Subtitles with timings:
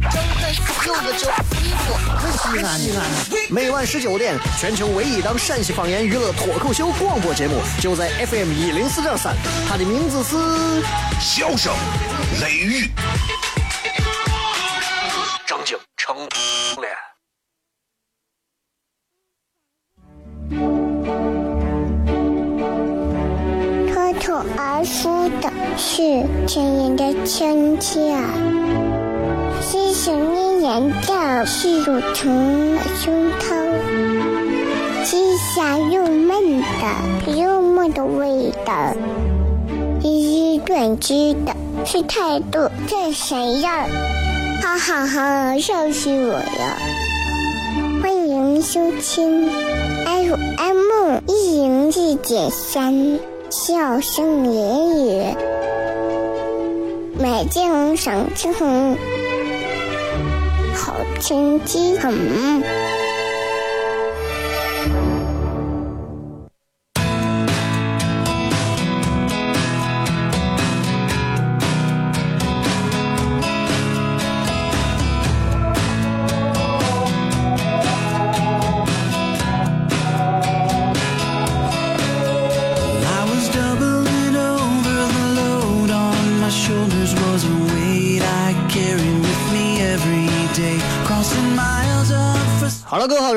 [0.00, 0.50] 张张
[0.86, 1.90] 柚子叫西瓜，
[2.30, 2.98] 西安西安。
[3.50, 9.36] 每晚十九点，全球唯一档陕西方言娱乐脱口秀广播节目，就在 FM 一零四点三，
[9.68, 10.36] 它的名字是
[11.20, 11.74] 《笑声
[12.40, 12.86] 雷雨》，
[15.46, 16.96] 张景成脸。
[23.92, 28.16] 脱口而出的是亲人的亲切，
[30.02, 33.44] 是想念人的是乳成的胸膛，
[35.04, 38.94] 是香又闷的幽默的味道，
[40.00, 43.86] 是短知的是态度这谁呀？
[44.62, 46.78] 哈哈哈，笑死我了！
[48.02, 49.50] 欢迎收听
[50.06, 53.18] FM 一零四点三。
[53.50, 55.34] 笑声言语，
[57.18, 59.49] 美景赏晴，好天气很。
[60.74, 62.99] 好了，各位好，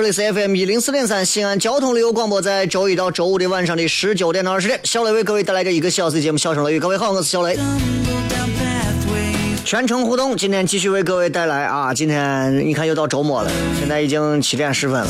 [0.03, 6.77] 这里是 FM 一零四点三西安交通旅游广播，在周一到周五的晚上的十九点到二十点，小雷为各位带来这一个小时的节目《笑声雷雨》。
[6.81, 7.57] 各位好，我是小雷。
[9.63, 11.93] 全程互动，今天继续为各位带来啊！
[11.93, 15.07] 今天你看又到周末了，现在已经七点十分了。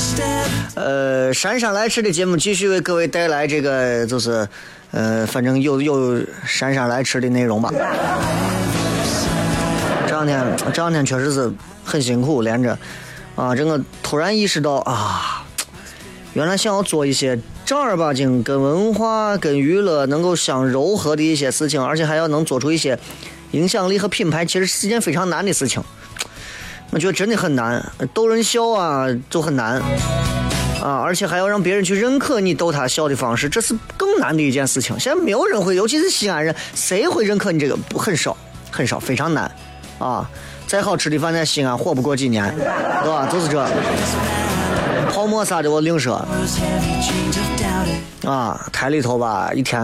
[0.75, 4.47] 呃，姗姗来迟的节目继续为各位带来这个，就是
[4.91, 7.73] 呃，反正又又姗姗来迟的内容吧。
[10.05, 11.51] 这两天这两天确实是
[11.83, 12.77] 很辛苦，连着。
[13.35, 15.45] 啊，这个突然意识到啊，
[16.33, 22.97] 原来想要做一些正儿八经跟文化、跟娱乐能够相柔和的一些事情，而且还要能做出一些
[23.51, 25.81] 影响力和品牌，其实是一件非常难的事情。
[26.91, 27.83] 我觉得真的很难，
[28.13, 29.81] 逗人笑啊就很难
[30.79, 34.99] 啊，而且还要让别人去认可你逗他笑的方式，这是更难的一件事情。
[34.99, 37.75] 现在没有人会，尤其是西安人，谁会认可你这个？
[37.75, 38.37] 不很少，
[38.69, 39.51] 很少，非常难
[40.03, 40.29] 啊。
[40.65, 42.51] 再好吃的饭在西安活不过几年，
[43.03, 43.27] 对吧？
[43.31, 43.63] 就是这
[45.11, 46.25] 泡沫啥的我另说。
[48.25, 49.81] 啊，台里头吧，一天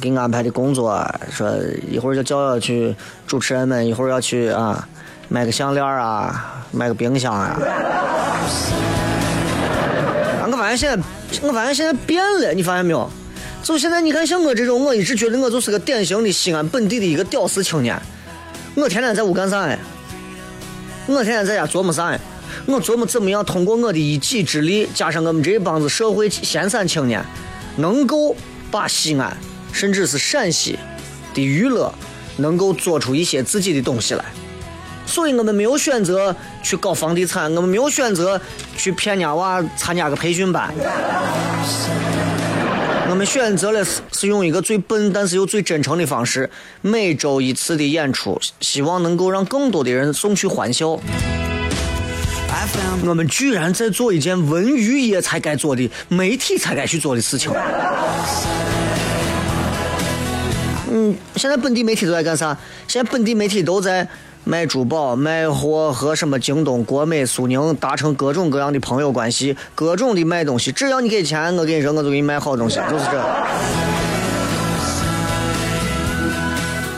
[0.00, 1.48] 给你安排的工作，说
[1.88, 2.96] 一会儿就叫要去
[3.26, 4.88] 主持人们，一会儿要去啊
[5.28, 7.56] 买个项链啊，买个冰箱啊。
[10.50, 11.04] 我发现现在，
[11.42, 13.08] 我发现现在变了，你发现没有？
[13.62, 18.00] 就现在你看像我这种，我一直觉得我就是个典型的西安本地的一个屌丝青年。
[18.74, 19.78] 我天天在屋干啥哎？
[21.06, 22.18] 我天天在家琢磨啥呀？
[22.66, 27.24] 我琢磨怎么样通过我的一己之力，加上我们这一帮子社会闲散青年，
[27.76, 28.34] 能够
[28.70, 29.36] 把西安
[29.72, 30.78] 甚至是陕西
[31.34, 31.92] 的娱乐，
[32.36, 34.24] 能够做出一些自己的东西来。
[35.04, 38.40] 所以我们没有选择去搞房地产，我们没有选择
[38.76, 40.72] 去骗伢娃参加个培训班，
[43.12, 46.48] 我们选择了是是用一个最笨但是又最真诚的方式，
[46.80, 50.98] 每周一次的演出，希望能够让更多的人送去欢笑。
[53.04, 57.52] 我们居然在做一件文娱业才该做的、媒体才该去做的事情。
[60.90, 62.56] 嗯，现在本地媒体都在干啥？
[62.88, 64.08] 现在本地媒体都在
[64.44, 70.72] 卖珠宝、卖货和什么京东、国美、苏宁，达成各种各样的朋友关系，各种的卖东西。
[70.72, 73.22] 只要你给钱，我跟你说，我就给你卖好东西，就是这。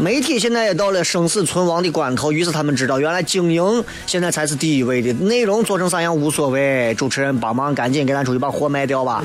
[0.01, 6.95] 媒体现在也到了生死存亡的关头，于是他们知道，原来经营现在才是第一位的，内容做成啥样无所谓。
[6.95, 9.23] 主持人帮忙，赶紧给咱出去把货卖掉吧。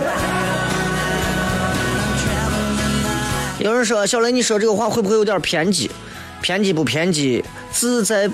[3.60, 5.90] 有人说：“小雷，你说这个话会不会有点偏激？
[6.42, 7.44] 偏激不偏激？
[7.72, 8.30] 是在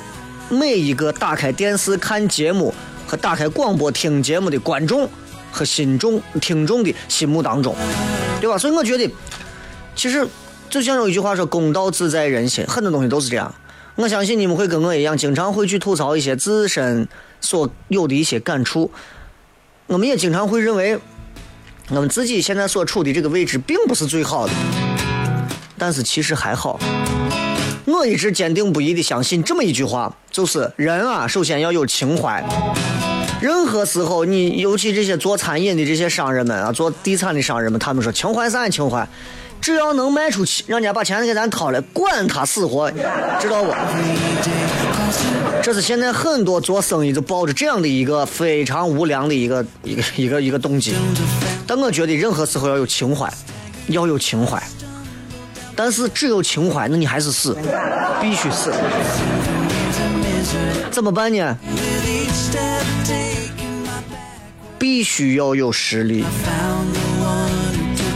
[0.49, 2.73] 每一个打开电视看节目
[3.05, 5.09] 和打开广播听节目的观众
[5.51, 7.75] 和心中听众的心目当中，
[8.39, 8.57] 对吧？
[8.57, 9.09] 所以我觉得，
[9.95, 10.27] 其实。”
[10.67, 13.53] 就像有一句话说“公道自在人心”，很多东西都是这样。
[13.95, 17.07] 我相信你们会跟我一样，经常会去吐槽一些自身
[17.39, 18.91] 所有的一些感触。
[19.85, 20.99] 我们也经常会认为，
[21.91, 24.53] 我们自己现在所处的这个位置并不是最好的，
[25.77, 26.77] 但是其实还好。
[27.85, 32.43] 我一直坚定不移的相信这么一句话，就是人啊，首先要有情怀。
[33.39, 39.07] 任何时候，你尤其这些做餐饮的这些商人们啊，做地产的商人们，他们说情怀啥情怀？
[39.61, 42.91] 只要能卖出去，让人家把钱给咱掏了，管他死活，
[43.39, 43.71] 知道不？
[45.61, 50.93] 这是现在很多做生意都抱着这样的一个非常无良的一个一个一个一个动机。
[51.67, 53.31] 但我觉得任何时候要有情怀，
[53.87, 54.61] 要有情怀。
[55.75, 57.57] 但是只有情怀，那你还是死，
[58.21, 58.73] 必须死。
[60.89, 61.57] 怎么办呢？
[64.79, 66.23] 必须要有实力，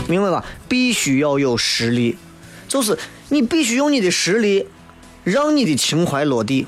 [0.08, 0.44] 明白吧？
[0.68, 2.16] 必须要有实力，
[2.68, 2.96] 就是
[3.28, 4.66] 你必须用你的实力，
[5.24, 6.66] 让你的情怀落地。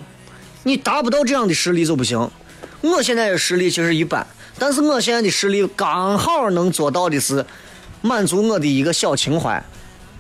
[0.65, 2.31] 你达不到这样的实力就不行。
[2.81, 4.27] 我现在的实力其实一般，
[4.59, 7.47] 但是我现在的实力刚好能做到的是
[8.01, 9.65] 满足我的一个小情怀，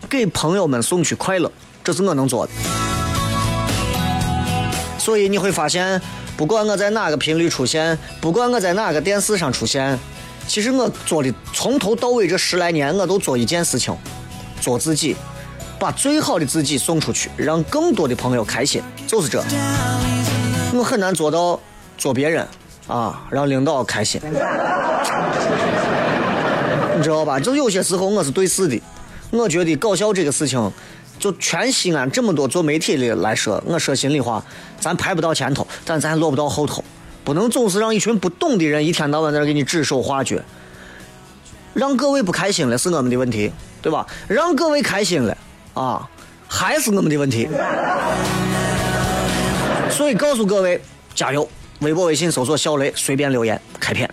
[0.08, 1.50] 给朋友们送去快乐，
[1.82, 2.52] 这是我能做的。
[4.98, 6.00] 所以你会发现，
[6.36, 9.98] 不管我在哪个频率出现，不管我在哪个电视上出现，
[10.46, 13.96] 其实我做的从头到尾这十来年，我都做一件事情，
[14.60, 15.16] 做自己，
[15.78, 19.42] 把最好的自己送出去，让更多的朋友开心，就是这。
[20.74, 21.58] 我很难做到
[21.98, 22.46] 做别人
[22.86, 24.20] 啊，让领导开心，
[26.96, 27.40] 你知道吧？
[27.40, 28.80] 就有些时候我是对事的，
[29.32, 30.72] 我觉得搞笑这个事情。
[31.18, 34.44] 就全西安这么多做媒体的来说，我说心里话，
[34.80, 36.82] 咱排不到前头，但咱落不到后头。
[37.22, 40.36] 不能总是让一群不懂的人一天到晚在那给你指手画脚，
[41.74, 44.04] 让各位不开心了是我们的问题，对吧？
[44.26, 45.38] 让各位开心了
[45.74, 46.10] 啊，
[46.48, 47.46] 还是我们的问题。
[49.88, 50.82] 所以告诉各位，
[51.14, 51.48] 加油！
[51.82, 54.12] 微博、微信搜索“小雷”，随便留言，开片。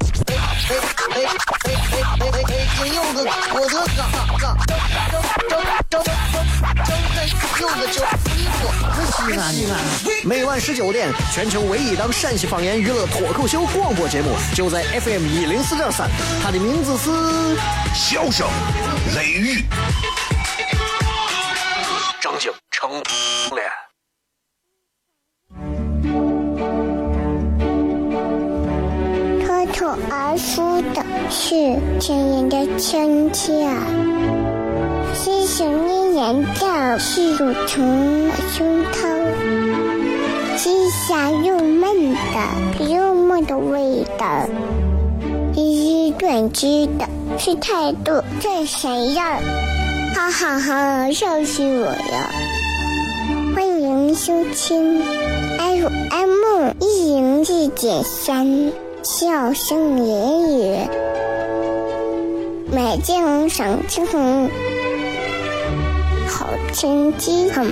[10.23, 16.09] 每晚十九点，全球唯一档陕西方言娱乐脱口秀广播节目，就在 FM 一零四点三。
[16.43, 17.09] 它的名字是
[17.93, 18.47] 《笑声
[19.15, 19.59] 雷雨》，
[22.21, 23.90] 正经成脸。
[30.09, 31.49] 而说的是
[31.99, 33.67] 亲人的亲切，
[35.13, 44.47] 细细念念的是乳虫胸膛，细香又闷的幽默的味道，
[45.55, 49.23] 一语断句的是态度真闪耀，
[50.13, 52.29] 哈哈哈，笑死我了！
[53.55, 55.01] 欢迎收听
[55.57, 58.71] FM 一零一点三。
[59.03, 60.87] 笑声言语，
[62.71, 64.05] 美景赏景，
[66.27, 67.65] 好天气很。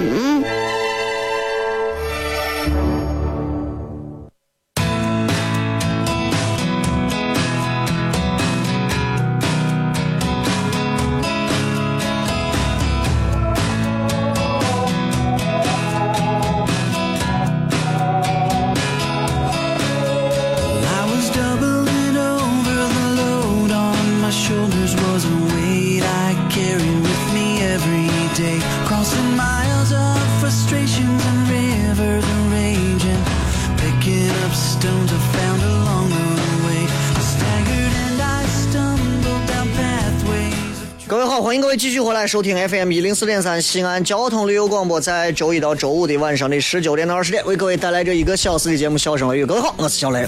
[42.19, 49.45] 来收听 FM 一零四点三西安交通旅游广播，在周一到周五的晚上的十九点到二十点，为各位带来这一个小时的节目《笑声雷雨》。
[49.47, 50.27] 各位好，我是小雷。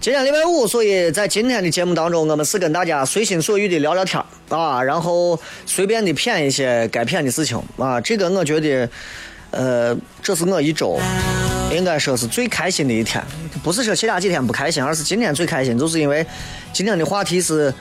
[0.00, 8.00] 今天礼拜五，所以在今天的节目当中，我们是跟大家随心所欲的聊聊天啊，然后随便的谝一些该谝的事情啊。
[8.00, 8.88] 这个我觉得，
[9.50, 11.00] 呃，这是我一周。
[11.72, 13.22] 应该说是最开心的一天，
[13.62, 16.24] 不是说其他几天不开心，而是今天最开心，就是因为
[16.72, 17.72] 今天的话题是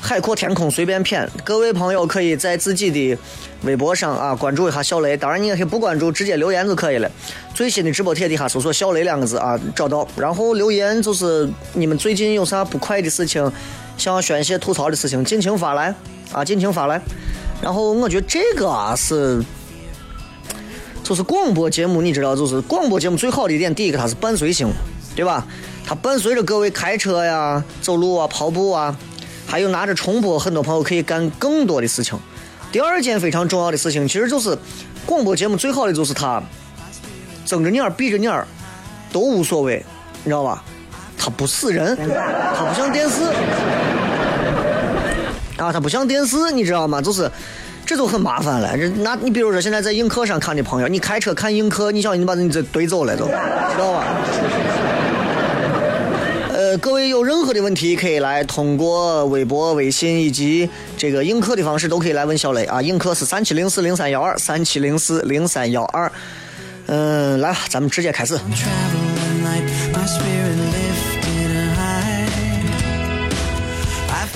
[0.00, 1.28] 海阔天空随便谝。
[1.44, 3.18] 各位朋友可以在自己的
[3.64, 7.10] 微博上啊关注一下小雷，当然你也可以不关注，直接留言就可以了。
[7.54, 13.50] 最新的直播帖底下搜索“小雷”两个字啊，找到，然后留言就是你们最近有啥不快的事情。
[13.98, 15.94] 想要宣泄吐槽的事情，尽情发来
[16.32, 16.98] 啊，尽情发来。
[17.60, 19.44] 然后我觉得这个啊是，
[21.02, 24.72] 就是广播节目，你知道，就是广播节目最好的一点，第一个它是伴随性，
[25.16, 25.46] 对吧？
[25.84, 28.96] 它伴随着各位开车呀、走路啊、跑步啊，
[29.46, 32.18] 还有拿着重播，很多朋友可以干更多的事情。
[32.70, 34.56] 第二件非常重要的事情，其实就是
[35.04, 36.40] 广播节目最好的就是它
[37.44, 38.46] 睁着眼儿闭着眼儿
[39.12, 39.84] 都无所谓，
[40.22, 40.62] 你知道吧？
[41.18, 43.24] 它不死人，它不像电视
[45.56, 47.02] 啊，它不像电视，你知道吗？
[47.02, 47.30] 就是
[47.90, 48.78] 这就很麻烦了。
[48.78, 53.32] 这那你比如说现在在映客上看的朋友，你开车看映客，你小心你把你这怼走了都，知
[53.76, 54.04] 道吧？
[56.54, 62.80] 呃，各位有任何的问题，可以来通过微博、微信以及这个映客的方式，都可以来问小雷啊。
[62.80, 66.12] 映客是三七零四零三幺二，三七零四零三幺二。
[66.86, 68.38] 嗯，来吧，咱们直接开始。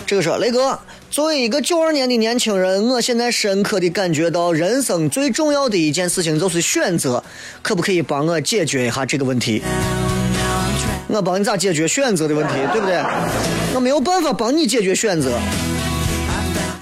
[0.06, 0.78] 这个是雷哥，
[1.10, 7.22] 作为一个九二年的年轻人，我现在深刻的感觉到，人生最重要的一件事情就是选择。
[7.62, 9.62] 可不可以帮我解决一下这个问题？
[11.08, 13.02] 我帮你咋解决选择的问题，对不对？
[13.74, 15.38] 我没有办法帮你解决选择。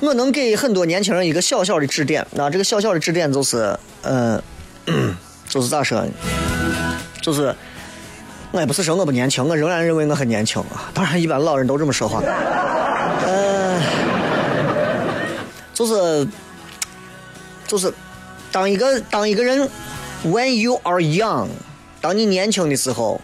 [0.01, 4.43] 我能给很多年轻人一个小小的指点，那这个小小的指点就是，嗯、
[5.49, 6.09] 就是咋说呢？
[7.21, 7.55] 就是
[8.51, 10.91] 我也不是说我不年轻，我仍然认为我很年轻啊。
[10.93, 12.21] 当然，一般老人都这么说话。
[15.83, 16.29] 就是
[17.67, 17.93] 就是，
[18.53, 19.69] 当一个当一个人
[20.25, 21.49] ，when you are young，
[22.01, 23.21] 当你年轻的时候，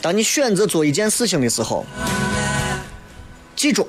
[0.00, 1.84] 当你选择做一件事情的时候，
[3.54, 3.86] 记住，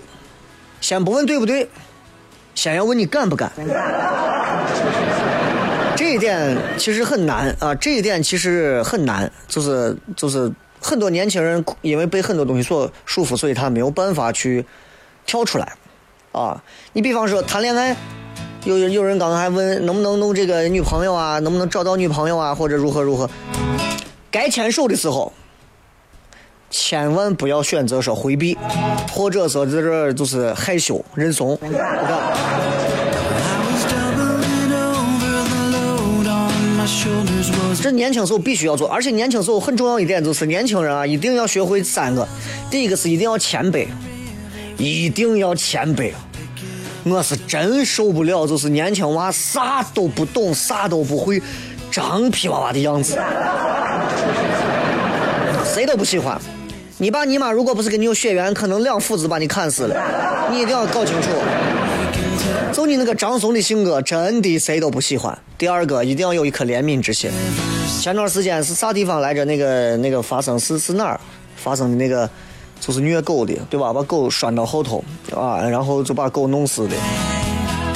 [0.82, 1.70] 先不问对不对，
[2.54, 3.50] 先要问你敢不敢。
[5.96, 14.66] 这一点其实很难啊，这一点其实很难，就是就是很多年轻人因为被很多东西所束缚，所以他没有办法去
[15.26, 15.78] 跳出来
[16.32, 16.64] 啊。
[16.94, 17.96] 你比方说谈恋爱，
[18.66, 23.30] 有有人刚刚还问能不能弄这个女朋友啊，能不能找到女朋友啊，或者如何如何。
[24.30, 25.34] 该牵手的时候，
[26.70, 28.58] 千万不要选择说回避，
[29.12, 31.60] 或者说在这就是害羞认怂。
[37.82, 42.28] 这年轻时候必须要做，而且年轻时候很重要一点就是年轻人啊，一定要学会三个。
[42.70, 43.88] 第一个是一定要谦卑，
[44.82, 46.18] 一定要谦卑啊。
[47.04, 51.40] 我是真受不了，就是年轻娃啥都不懂，啥都不会，
[51.92, 53.16] 张皮娃娃的样子，
[55.64, 56.40] 谁都不喜欢。
[56.98, 60.50] 你爸你妈如果不是跟你有血缘，可能两斧子把你砍死了。
[60.52, 61.30] 你一定要搞清楚。
[62.74, 65.38] 就你那个张怂的性格，真的谁都不喜欢。
[65.60, 67.30] 第二个，一定要有一颗怜悯之心。
[68.00, 69.46] 前段时间是啥地方来着？
[69.46, 71.20] 那个那个发生是是哪儿
[71.56, 72.30] 发生的那个，
[72.82, 73.94] 就是虐狗的，对吧？
[73.94, 75.02] 把狗拴到后头
[75.34, 76.96] 啊，然后就把狗弄死的。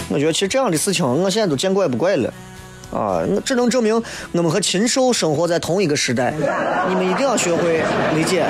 [0.10, 2.32] 我觉得其实这样的事情，我现在都见怪不怪了。
[2.94, 4.01] 啊，那只能证明
[4.32, 6.34] 我们和禽兽生活在同一个时代。
[6.88, 7.84] 你们一定要学会
[8.15, 8.46] 理解。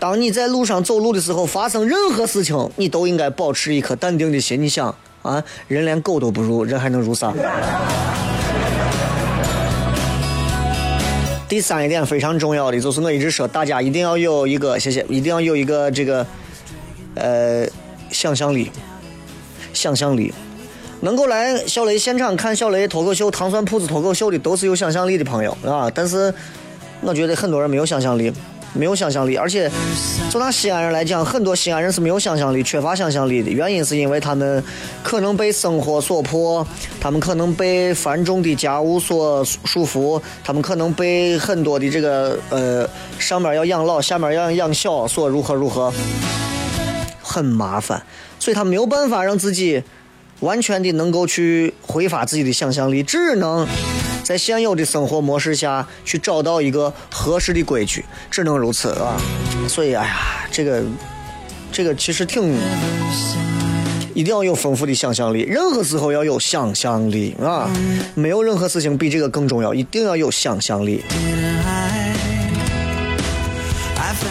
[0.00, 4.60] 当你在路上走路的时候，发生任何事情，你都应该保持一颗淡定的心。
[4.60, 7.32] 你想啊，人连狗都不如，人还能如啥？
[11.54, 16.26] 第三一点非常重要的就是我一直说，大家一定要有一个，谢谢，一定要有一个这个，
[17.14, 17.64] 呃，
[18.10, 18.72] 想象力，
[19.72, 20.34] 想象力。
[21.02, 25.88] 能够来小雷现场看小雷脱口秀、糖蒜铺子脱口秀的，都是有想象力的朋友啊。
[25.94, 26.34] 但是
[27.00, 28.32] 我觉得很多人没有想象力，
[28.74, 29.70] 没有想象力，而且
[30.30, 33.50] 就拿西安人来讲，很多西安人是没有想象力、缺乏想象力的。
[33.50, 34.62] 原因是因为他们
[35.02, 36.66] 可能被生活所迫，
[37.00, 42.88] 他们可能被繁重的家务所束缚，他们可能被很多的这个呃
[43.18, 45.92] 上面要养老，下面要养小所如何如何，
[47.22, 48.02] 很麻烦，
[48.38, 49.82] 所以他没有办法让自己。
[50.40, 53.66] 完全的能够去挥发自己的想象力，只能
[54.24, 59.20] 在现有的生活模式下去找到一个合适的规矩，只能如此啊。
[59.68, 60.82] 所以，哎呀，这个
[61.70, 62.58] 这个其实挺，
[64.14, 67.70] 一定要有丰富的想象力，任何时候要有想象力啊，
[68.14, 71.04] 没有任何事情比这个更重要，一定要有想象力。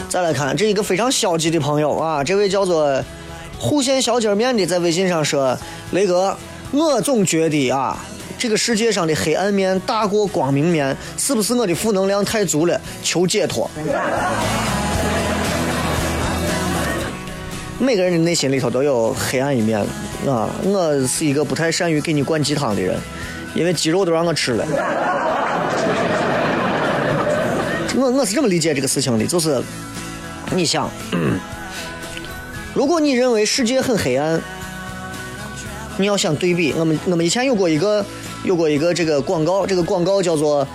[0.09, 3.03] 再来看这一个非常消极的朋友啊，这位叫做
[3.57, 5.57] 户县小鸡面的，在微信上说
[5.91, 6.37] ：“雷哥，
[6.71, 7.97] 我总觉得啊，
[8.43, 12.77] 这个世界上的黑暗面大过光明面，是不是我的负能量太足了？
[13.01, 13.71] 求解脱。”
[17.79, 19.79] 每个人的内心里头都有黑暗一面
[20.27, 20.49] 啊！
[20.61, 22.99] 我是一个不太善于给你灌鸡汤的人，
[23.55, 24.65] 因为鸡肉都让我吃了。
[27.95, 29.63] 我我是这么理解这个事情的，就是
[30.51, 30.91] 你想，
[32.75, 34.41] 如果你认为世界很黑暗，
[35.97, 38.05] 你要想对比，我们我们以前有过一个
[38.43, 40.67] 有过一个这个广告，这个广告叫做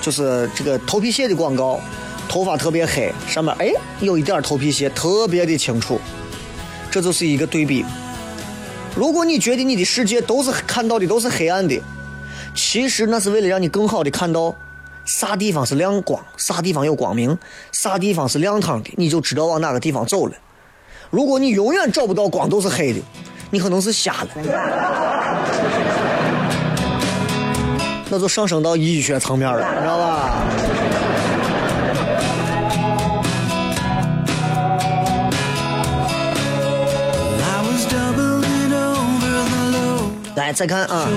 [0.00, 1.80] 就是这个头皮屑的广告，
[2.28, 6.00] 头发特别黑，上面哎有一点头皮屑，特别的清楚，
[6.90, 7.84] 这就是一个对比。
[8.94, 11.80] 如果你觉得你的世界都是看到的都是黑暗的，
[12.54, 14.54] 其实那是为了让你更好的看到
[15.04, 17.36] 啥地方是亮光，啥地方有光明，
[17.72, 20.34] 啥地方是亮堂的，你就知道往哪个地方走了。
[21.10, 23.00] 如果你永远找不到光，都是黑的，
[23.50, 24.28] 你可能是瞎了，
[28.10, 30.44] 那就上升到医学层面了，你知道吧？
[40.36, 41.08] 来，再看啊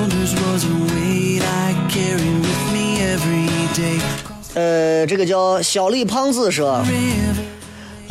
[4.56, 6.84] 呃，这个叫小李胖子说，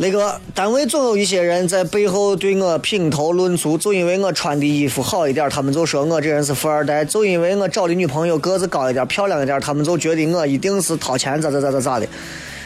[0.01, 0.07] River.
[0.07, 12.07] 雷哥，单位总有一些人在背后对我评头论足，就因为我穿的衣服好一点，他们就说我这人是富二代；就因为我找的女朋友个子高一点、漂亮一点，他们就觉得我一定是掏钱咋咋咋咋咋的。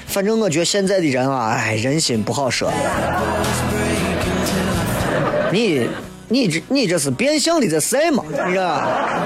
[0.08, 2.72] 反正我觉得现在的人啊，哎，人心不好说。
[5.52, 5.86] 你
[6.30, 8.24] 你这你这是变相的在晒嘛？
[8.30, 9.20] 你知道吧？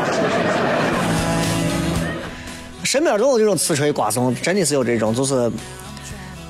[2.83, 5.51] 身边都有这种呲吹瓜怂，真的是有这种，就是。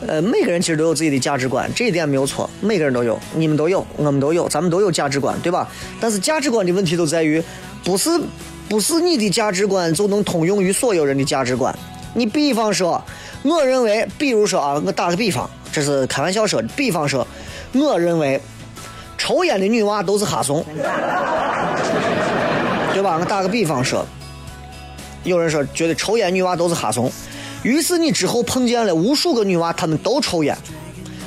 [0.08, 5.68] 呃，每个人其实都有自己的价值观，这一点没有错，每个人都有，你们都有，我们都有，咱们都有价值观，对吧？
[6.00, 7.44] 但是价值观的问题就在于，
[7.84, 8.10] 不是
[8.70, 11.78] 不是你的价值观就能通用于所有人的价值观。
[12.14, 13.04] 你比方说，
[13.44, 17.28] 我认为，比如说啊，我打个比方，这是开玩笑说的，比方说，
[17.74, 18.40] 我认为
[19.18, 20.66] 抽烟的女娃都是哈怂，
[22.94, 23.18] 对吧？
[23.20, 24.06] 我打个比方说，
[25.24, 27.12] 有人说觉得抽烟女娃都是哈怂，
[27.64, 30.58] 于是你之后碰见了无数个女娃，她们都抽烟，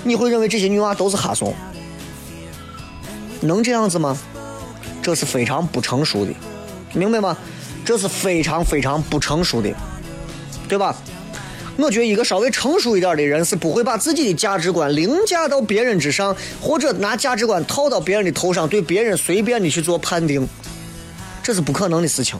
[0.04, 1.54] 你会认为这些女娃都是哈怂？
[3.40, 4.16] 能这样子吗？
[5.02, 6.32] 这是非常不成熟的，
[6.94, 7.36] 明白吗？
[7.84, 9.74] 这是非常非常不成熟的，
[10.68, 10.94] 对吧？
[11.76, 20.46] 我觉得一个稍微成熟一点的人是不会把自己的价值观凌驾到别人之上，或者拿价值观套到别人的头上，对别人随便的去做判定，
[21.42, 22.38] 这是不可能的事情。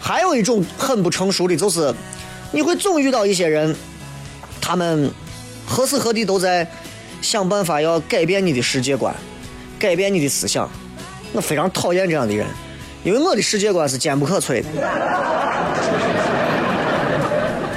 [0.00, 1.94] 还有一种很不成熟的，就是
[2.50, 3.74] 你会总遇到一些人，
[4.60, 5.10] 他们
[5.66, 6.66] 何时何地都在
[7.20, 9.14] 想办法要改变你的世界观，
[9.78, 10.68] 改变你的思想。
[11.32, 12.46] 我非常讨厌这样的人，
[13.04, 14.68] 因为我的世界观是坚不可摧的。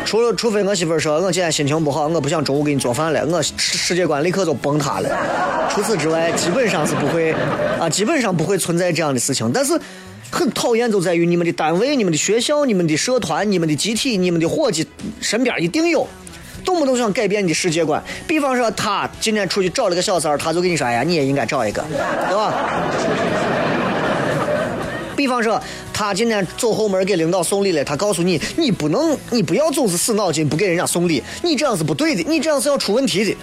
[0.05, 5.10] 除了除非我媳妇说我今天心情不好，我不想中午给你做饭了，我世界观立刻就崩塌了。
[5.69, 7.34] 除此之外，基本上是不会
[7.79, 9.51] 啊，基本上不会存在这样的事情。
[9.53, 9.79] 但是
[10.32, 14.88] 很讨厌就在于你们的单位、你们的学校、你们的社团、你们的集体、你们的伙计
[15.20, 16.08] 身边一定有。
[16.63, 21.84] 动不动想改变你的世界观，比方说他今天出去找了个小三儿，他就跟你说：“哎呀，你也应该找一个，
[22.30, 22.54] 对吧？”
[25.17, 25.60] 比方说，
[25.91, 33.36] 他今天走后门给领导送礼了，他告诉你，你不能，你不要总是死脑筋不给人家送礼，你这样是不对的，你这样是要出问题的。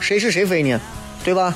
[0.00, 0.80] 谁是谁非呢？
[1.22, 1.54] 对吧？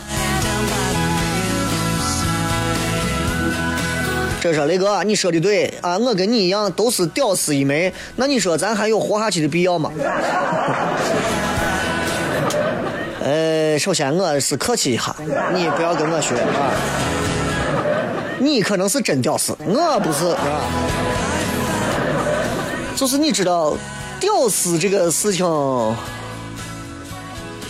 [4.45, 9.91] 这说雷哥，你说的对啊，我跟你一样都是屌丝一枚，那你说咱还有活下去的必要吗？
[13.25, 15.17] 呃，首先我是客气一下，
[15.55, 16.71] 你不要跟我学啊。
[18.39, 20.61] 你可能是真屌丝，我不是啊。
[22.95, 23.75] 就是你知道，
[24.21, 25.47] 屌丝这个事情，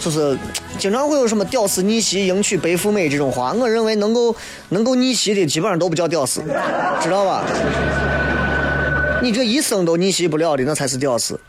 [0.05, 0.37] 就是
[0.79, 3.55] 经常会有什么“屌丝逆袭，迎娶白富美”这种话。
[3.55, 4.37] 我认为能够
[4.69, 6.43] 能够逆袭的，基本上都不叫屌丝，
[7.01, 7.43] 知道吧？
[9.23, 11.41] 你这一生都逆袭不了的，那才是屌丝。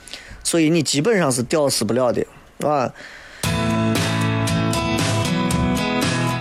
[0.41, 2.25] 所以你基本上是屌丝不了的，
[2.65, 2.89] 啊。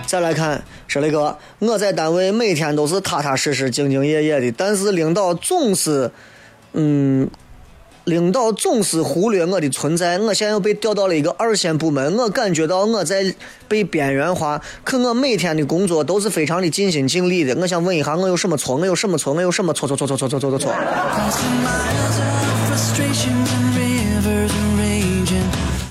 [0.07, 6.09] 再来看，说雷哥，我在单位每天都是踏踏实实、兢兢业业的，但是领导总是，
[6.71, 7.29] 嗯，
[8.05, 10.17] 领导总是忽略我的存在。
[10.19, 13.33] 我现在又被调到了一个二线部门，我感觉到我在
[13.67, 14.61] 被边缘化。
[14.83, 17.55] 可我每天的工作都是非常的尽心尽力的。
[17.59, 18.75] 我想问一下，我有什么错？
[18.75, 19.33] 我有什么错？
[19.33, 19.87] 我有什么错？
[19.87, 20.71] 错错错错错错错错？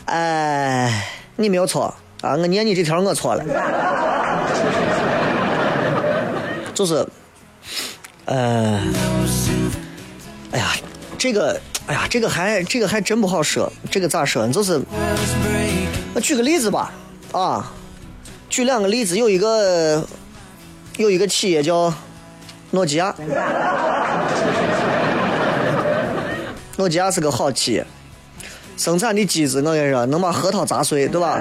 [0.07, 2.37] 哎，你没有错啊！
[2.37, 3.45] 我念你这条我错了，
[6.73, 7.05] 就是，
[8.27, 8.81] 呃，
[10.53, 10.73] 哎呀，
[11.19, 14.53] 这个，哎呀，这个还这个还真不好说，这个咋说呢？
[14.53, 14.81] 就是，
[16.15, 16.91] 我举个例子吧，
[17.33, 17.73] 啊，
[18.49, 20.07] 举两个例子，有一个
[20.97, 21.93] 有一个企业叫
[22.71, 23.15] 诺基亚，
[26.77, 27.87] 诺基亚是个好企业。
[28.77, 31.39] 生产的机子，我跟你说，能把核桃砸碎，对吧？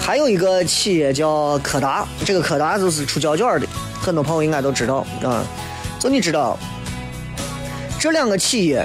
[0.00, 3.66] 还有一个企业叫柯达，这个柯达就是出胶卷的，
[4.00, 5.44] 很多朋友应该都知道啊。
[6.00, 6.58] 就你知道，
[8.02, 8.84] 这两个企业，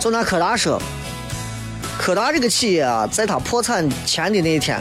[0.00, 0.80] 就拿柯达说，
[1.98, 4.80] 柯达这个企业啊，在它破产前的那一天，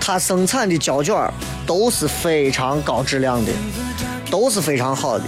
[0.00, 1.14] 它生产的胶卷
[1.66, 3.52] 都是非常高质量的，
[4.30, 5.24] 都是非常好的。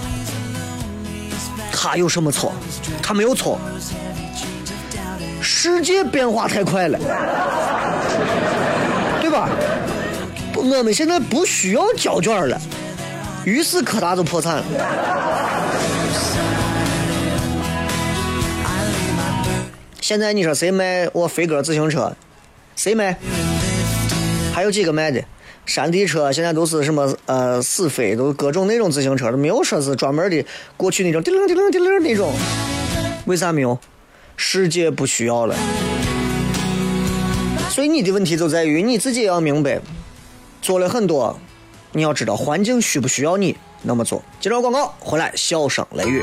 [1.71, 2.51] 它有什么错？
[3.03, 3.59] 它没有错。
[5.43, 6.99] 世界变化太快了，
[9.21, 9.51] 对吧？
[10.57, 12.59] 我们现在不需要胶卷了，
[13.45, 14.65] 于是柯达就破产了。
[20.05, 22.15] 现在你说谁卖我飞鸽自行车？
[22.77, 23.17] 谁卖？
[24.53, 25.25] 还有几个卖的？
[25.65, 30.45] 山地车现在都是什么呃死飞，都各种那种自行车，没有说是专门的
[30.77, 32.35] 过去那种叮铃叮铃叮铃那种。
[33.25, 33.79] 为啥没有？
[34.37, 35.57] 世界不需要了。
[37.71, 39.81] 所以你的问题就在于你自己要明白，
[40.61, 41.41] 做了很多，
[41.93, 44.23] 你要知道环境需不需要你那么做。
[44.39, 46.23] 接着广告回来，笑声雷雨。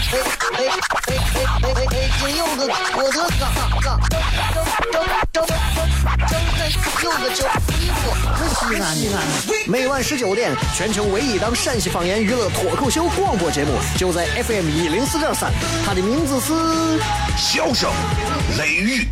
[0.00, 0.72] 哎哎哎
[1.04, 1.84] 哎哎哎！
[1.84, 2.64] 北京有个
[2.96, 3.42] 我的嘎
[3.82, 3.86] 嘎，
[5.30, 5.46] 正正正
[6.26, 6.60] 正正
[7.04, 7.40] 有个叫
[7.76, 8.00] 衣服，
[8.34, 9.16] 可西安西安。
[9.66, 15.52] 每晚十九点，全球唯一档陕西方言娱乐脱口秀广播节目，就在 FM 一零四点三，
[15.84, 16.98] 它的名字是
[17.36, 17.92] 笑声
[18.58, 19.06] 雷雨，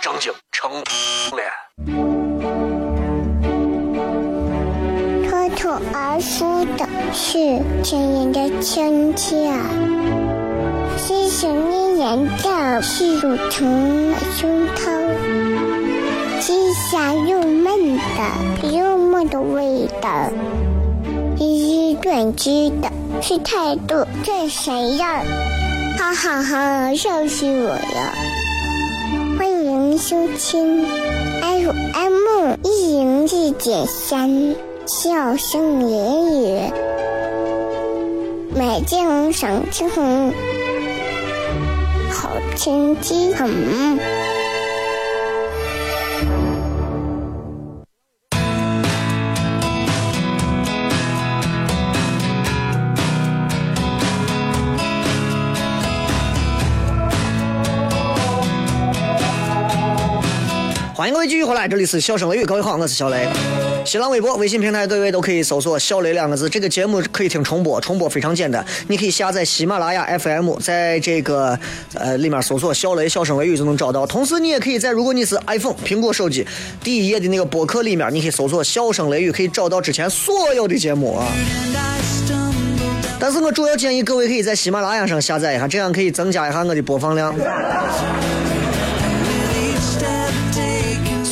[0.00, 0.70] 正经成
[1.34, 2.17] 脸。
[5.60, 9.52] 口而出的是亲人的亲切，
[10.96, 14.88] 是想念人的是乳虫的胸膛，
[16.40, 20.30] 是香又闷的幽默的味道，
[21.38, 22.88] 一语断句的
[23.20, 25.06] 是态度这闪耀，
[25.98, 28.12] 哈哈哈，笑死我了！
[29.36, 30.86] 欢迎收听
[31.42, 34.67] FM 一零四点三。
[34.88, 36.72] 笑声言语，
[38.56, 40.32] 美景赏青红，
[42.10, 43.50] 好天气很。
[60.94, 63.28] 欢迎各位继续回来，这里是笑声雷雨，各位好，我是小雷。
[63.88, 66.46] 新浪微博、微信平台，各位都可以搜索“小雷”两个字。
[66.46, 71.58] 这个节目可以听重播，重播非常简单，你可以下载喜马拉雅 FM，在这个
[71.94, 74.06] 呃里面搜索“小雷”“笑声雷雨”就能找到。
[74.06, 76.46] 同时，你也可以在如果你是 iPhone 苹果手机
[76.84, 81.26] 第一页的那个播客里面，你可以搜索“笑声雷雨”，可以找到之前所有的节目啊。
[83.18, 87.34] 但是我主要建议各位可以在喜马拉雅上下载一下，这样可以增加一下我的播放量。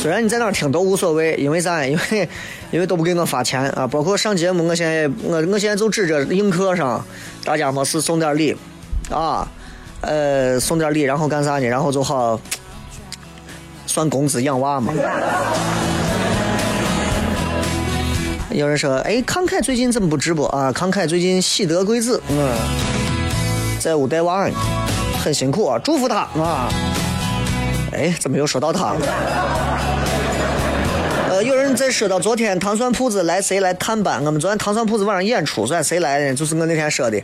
[0.07, 1.85] 虽然你在哪听都无所谓，因为啥？
[1.85, 2.29] 因为
[2.71, 3.85] 因为都不给我发钱啊！
[3.85, 7.05] 包括上节目，我现在我我现在就指着映客上，
[7.43, 8.55] 大家没事送点礼
[9.11, 9.45] 啊，
[9.99, 11.65] 呃，送点礼，然后干啥呢？
[11.65, 12.39] 然后就好
[13.85, 14.93] 算工资养娃嘛。
[18.51, 20.71] 有人说，哎，康凯最近怎么不直播啊？
[20.71, 22.49] 康凯最近喜得贵子，嗯，
[23.81, 24.55] 在屋带娃呢，
[25.21, 26.69] 很辛苦啊，祝福他啊。
[27.91, 28.99] 哎，怎么又说到他了？
[31.77, 34.25] 再，说到昨天糖蒜铺子来谁来探班？
[34.25, 36.33] 我们昨天糖蒜铺子晚上演出，算谁来的？
[36.33, 37.21] 就是我那天说的，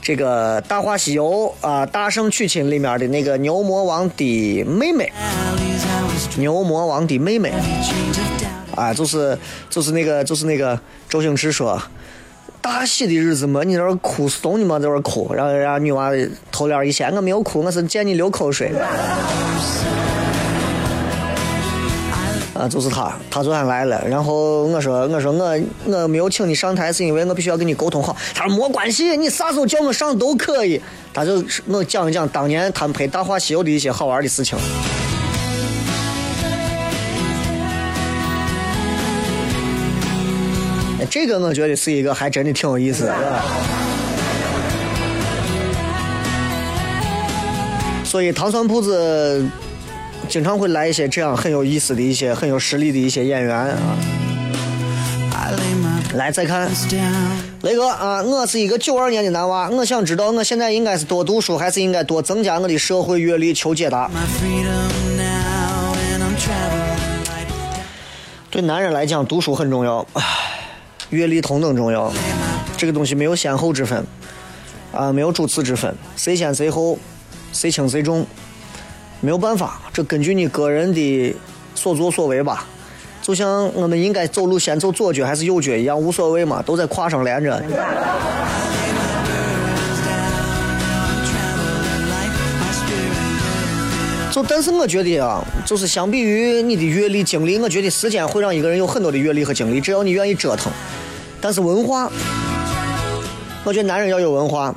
[0.00, 5.12] 这个《大话西游》啊，《大圣娶亲》里面的那个牛魔王的妹妹，
[6.38, 7.52] 牛魔王的妹妹，
[8.76, 9.36] 啊，就是
[9.68, 11.82] 就是那个就是那个周星驰说。
[12.62, 16.10] 大喜的日子嘛，你在这哭怂你嘛，在这哭，然后让女娃
[16.52, 18.72] 头脸一掀，我没有哭，我是见你流口水。
[22.56, 28.16] 啊，就是他，他昨天来了，然后我说，我说我我没有请你上台，是因为我必须要跟你沟通好。
[28.34, 30.80] 他说没关系，你啥时候叫我上都可以。
[31.12, 34.58] 他就我讲一讲当年他们拍《大话西游》的一些好玩的事情。
[41.10, 43.14] 这个我觉得是一个还真的挺有意思的。
[48.02, 49.44] 所以糖蒜铺子
[50.28, 53.76] 经常会来一些这样很有意思的一些很有实力的一些演员啊。
[56.14, 56.70] 来再看
[57.62, 63.52] 雷哥啊，我是一个九二年的男娃，我想知道我现在应该是多读书，还是应该多增加我的社会阅历？
[63.52, 64.10] 求解答。
[68.50, 70.22] 对男人来讲，读书很重要，唉，
[71.10, 72.10] 阅历同等重要。
[72.76, 74.04] 这个东西没有先后之分，
[74.92, 76.98] 啊，没有主次之分，谁先谁后，
[77.52, 78.26] 谁轻谁重，
[79.26, 81.34] 没有办法，这根据你个人的
[81.74, 82.64] 所作所为吧。
[83.20, 87.60] 就像我们应该走路先走左脚还是右脚一样，无所谓嘛，都在胯上连着。
[94.30, 100.72] 就但是我觉得啊，就是相比于你的阅历经历，我觉得时间会让一个人有很多的阅历和经历，只要你愿意折腾。
[101.40, 102.08] 但是文化，
[103.64, 104.72] 我觉得男人要有文化。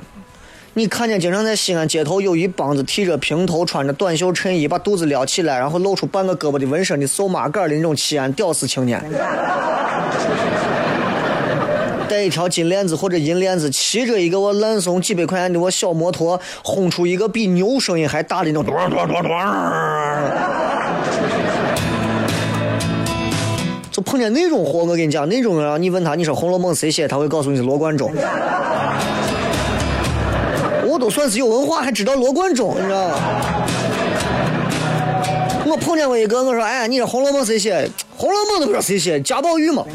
[0.80, 9.04] 你看见经常在西安街头有一帮子剃着平头、穿着短袖衬衣、把肚子撩起来，然后露出半个胳膊的纹身的瘦马杆的那种西安屌丝青年，
[12.08, 19.30] 带一条金链子或者银链子，骑着一个我烂怂几百块钱的我小摩托，轰出一个比牛声音还大的那种咚咚咚咚。
[23.92, 28.10] 就碰见那种货，我跟你讲，那种人啊，你问他你说《红楼梦》谁写，他会告诉你是罗贯中。
[31.10, 33.16] 算是有文化，还知道罗贯中，你知道吗？
[35.66, 37.86] 我碰见过一个，我说，哎，你这《红楼梦》谁写？
[38.18, 39.86] 《红楼梦》都不知道谁写，贾宝玉嘛。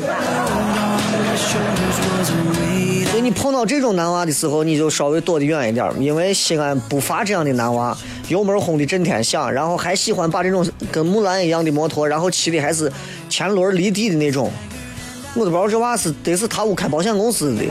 [3.10, 7.96] 所以你碰到这种男娃的时候，你就稍微躲得远一点，因为西安不乏这样的男娃，
[8.28, 12.92] 油门轰的震天响，然后还喜欢把这种跟木兰一样的摩托，然后骑的还是
[13.28, 14.50] 前轮离地的那种。
[15.34, 17.64] 我都不知道这娃是得是他屋开保险公司的。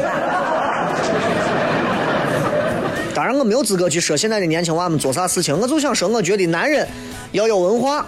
[3.16, 6.88] 当然，我没有资格去说现在的年轻娃们做啥事情，我就想说，我觉得男人
[7.32, 8.06] 要有文化，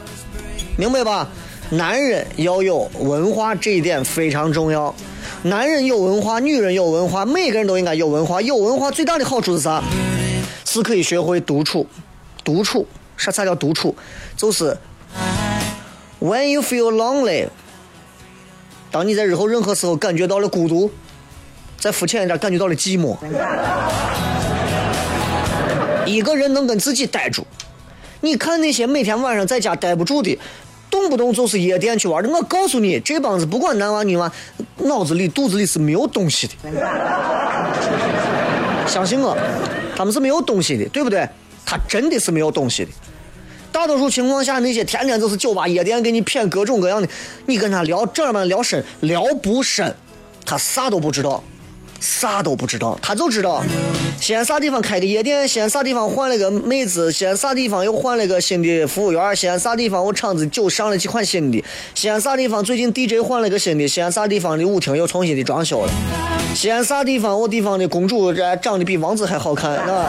[0.77, 1.27] 明白吧？
[1.69, 4.93] 男人要有文化，这一点非常重要。
[5.43, 8.41] 男人有文化，女人有文化，每个人都应该有文化。
[8.41, 9.83] 有文化最大的好处是啥？
[10.63, 11.85] 是可以学会独处。
[12.43, 13.95] 独处，啥啥叫独处？
[14.35, 14.75] 就是
[16.19, 17.47] when you feel lonely，
[18.91, 20.91] 当你在日后任何时候感觉到了孤独，
[21.79, 23.15] 再肤浅一点，感觉到了寂寞。
[26.15, 27.45] 一个人能跟自己待住。
[28.21, 30.39] 你看那些每天晚上在家待不住的，
[30.89, 34.31] 动不动就是夜店去玩的，我告诉你，这帮子不管男娃女娃，
[34.77, 36.53] 脑子里肚子里是没有东西的。
[38.87, 39.37] 相信我，
[39.93, 41.27] 他们是没有东西的，对不对？
[41.65, 42.91] 他真的是没有东西的。
[43.73, 47.09] 大多数情况下，那些天天就是酒吧、夜店给你骗各种各样的，
[47.45, 49.93] 你跟他聊正儿八经聊深，聊不深，
[50.45, 51.43] 他啥都不知道。
[51.99, 53.63] 啥都不知道，他就知道
[54.19, 65.91] 西安啥地方开个夜店，西安啥地方换了个妹子，西安啥地方又换了个新的服务员，西安啥地方我厂子酒上了几款新的，西安啥地方最近 DJ 换了个新的，西安啥地方的舞厅又重新的装修了，
[66.55, 70.07] 西安啥地方我地方的公主这长得比王子还好看，啊。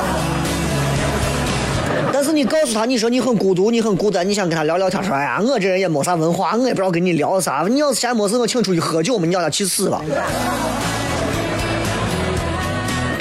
[2.13, 7.65] 但是你告诉他，你说你很孤独，你很孤单，你想跟他聊聊天，说哎呀，我这人也没啥文化，我也不知道跟你聊啥。
[7.69, 10.01] 你要是闲没事，我请出去喝酒嘛，你叫他去死吧。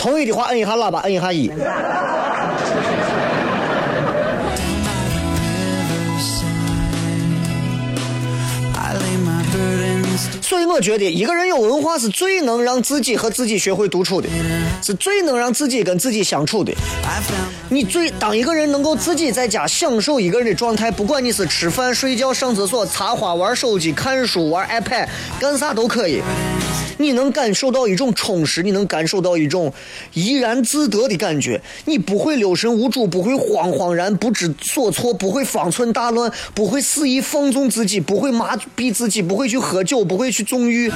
[0.06, 1.50] 同意的话摁一下喇叭，摁一下一。
[10.44, 14.30] 所以我觉得一个人有文化是最能让自己和自己学会独处的，
[14.84, 16.72] 是最能让自己跟自己相处的。
[17.70, 25.08] 你最当一个人能够自己在家享受一个人的状态，不管你是吃饭、睡觉、上厕所、插花、玩手机、看书、玩 iPad，
[25.40, 26.22] 干啥都可以。
[26.98, 29.74] 你能感受到一种充实，你能感受到一种
[30.14, 31.60] 怡然自得的感觉。
[31.86, 40.92] 你不会六神无主，不会慌慌然不知所措，不会方寸大乱，不会肆意放纵自己，不会麻痹自己，不会去喝酒，不会去纵欲。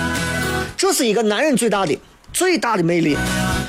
[0.78, 1.98] 这是一个男人最大的
[2.32, 3.18] 最大的魅力。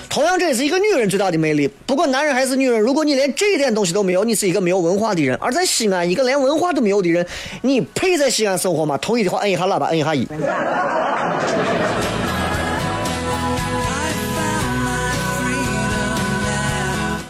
[0.09, 1.68] 同样，这也是一个女人最大的魅力。
[1.87, 5.38] 不管男人还是女人，如果你连这一点东西都没有，你是一个没有文化的人。
[5.40, 7.25] 而在西安，一个连文化都没有的人，
[7.62, 8.99] 你配在西安生活吗？
[8.99, 10.27] 同意的话，摁一下喇叭，摁一下一。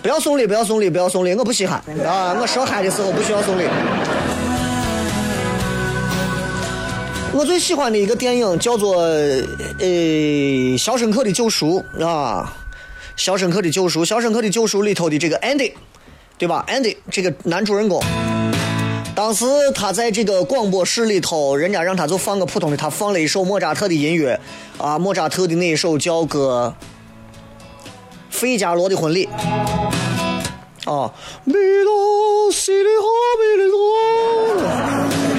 [0.03, 2.35] 不要送礼，不要送礼，不要送礼，我不稀罕啊！
[2.41, 3.65] 我说嗨的时候不需要送礼。
[7.33, 9.79] 我最喜欢的一个电影叫做呃
[10.77, 12.53] 《肖申克的救赎》啊，
[13.23, 15.73] 《肖申克的救赎》，《肖申克的救赎》里头的这个 Andy，
[16.37, 18.03] 对吧？Andy 这个男主人公，
[19.15, 24.39] 当时他在这个广播室里头，人家让他就放个普通的，他放了一首莫扎特的音乐
[24.77, 26.75] 啊，莫扎特的那一首叫个
[28.37, 29.29] 《费加罗的婚礼》
[30.93, 31.13] 啊，
[31.45, 33.07] 米多西里哈
[33.39, 35.30] 米里多。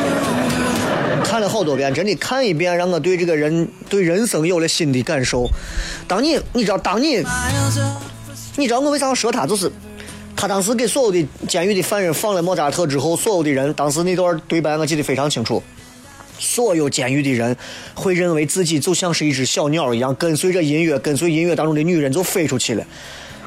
[1.32, 5.50] 看了好多遍，真的看一遍让我对这个人对人生有了新的感受。
[6.06, 7.24] 当你你知道，当你
[8.58, 9.72] 你知道我为啥要说他，就是
[10.36, 15.64] 他当时给所有的监狱的犯人放了莫扎特之后，所有的人当时那段对白我记得非常清楚。
[16.38, 17.56] 所有监狱的人
[17.94, 22.86] 会认为自己就像是一只小鸟一样，跟随着音乐，跟随音乐当中的女人就飞出去了。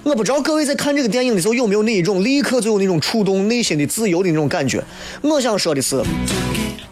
[0.05, 4.83] 我不知道各位在看这个电影的时候有没有那一种立刻就有那种触动内心的自由的那种感觉。
[5.21, 6.03] 我想说的是，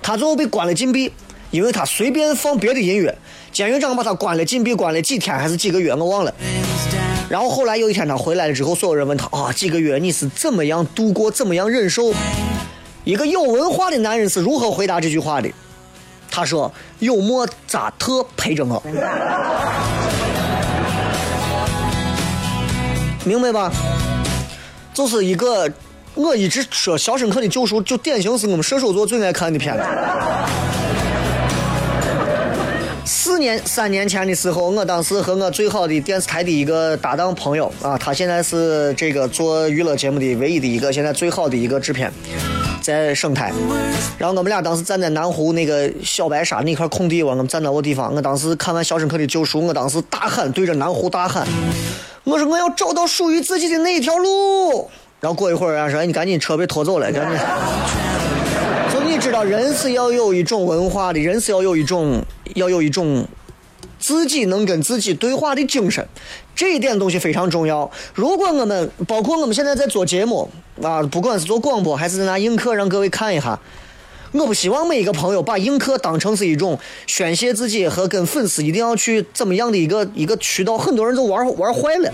[0.03, 1.13] 他最后被关了禁闭，
[1.51, 3.17] 因为他随便放别的音乐，
[3.53, 6.35] 监狱长把他关了禁闭，关了几天还是几个月，我忘了。
[7.29, 12.13] 然后后来有一天他回来了之后，所有人问他啊，几个月你是怎么样度过，怎么样忍受？
[13.05, 15.49] 一个有文化的男人是如何回答这句话的？
[16.31, 18.83] 他说：“有莫扎特陪着我，
[23.25, 23.71] 明白吧？
[24.95, 25.71] 就是一个，
[26.15, 29.83] 我一直说《肖申克的救赎》就典型是我们射手座最爱看的片子。
[33.05, 42.13] 四年三年前的时候，我当时和我最好的电视台的一个搭档朋友啊，他现在是这个做娱乐节目的唯一的一个现在最好的一个制片，
[42.83, 43.53] 在省台。
[44.19, 48.15] 然后我们俩当时站在南湖那个小白沙那块空地，我们站到个地方。
[48.15, 51.47] 我当时看完《肖申克的救赎》，我当时大喊，对着南湖大喊
[52.25, 54.91] ：“我说我要找到属于自己的那一条路。”
[55.23, 57.39] 然后过一会儿，人家说：“哎，你赶紧车被拖走了，赶紧。”
[58.91, 62.21] 所以你知道，人是要有一种文化的，人是要有一种
[62.57, 63.25] 要有一种
[64.01, 66.05] 自己能跟自己对话的精神，
[66.57, 67.89] 这一点东西非常重要。
[68.15, 70.51] 如果我们包括我们现在在做节目
[70.83, 73.57] 啊，不管是做广播还是在拿映客让各位看一下，
[74.33, 82.13] 我不希望每一个朋友把映客当成是一种宣泄自己和跟粉丝一定要去怎么样的一个一个渠道，很多人都玩玩坏了。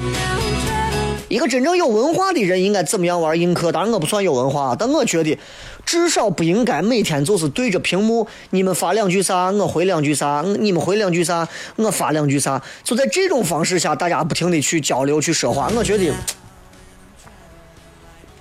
[1.29, 3.71] 一个真正有文化的人应该怎么样玩映客？
[3.71, 5.39] 当然我不算有文化，但我觉得
[5.85, 12.63] 至少不应该每天就是对着屏幕，你们发两句啥，我回两句啥，你们回两句啥，我发两句啥。
[12.83, 16.11] 就在这种方式下，大家不停的去交流去说话，我觉得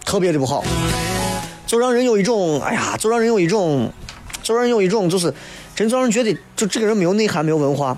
[0.06, 0.64] 特别的不好，
[1.66, 3.92] 就让人有一种，哎呀，就让人有一种，
[4.42, 5.34] 就让人有一种，就是
[5.76, 7.98] 真让人觉得，就这个人没有内涵，没有文化。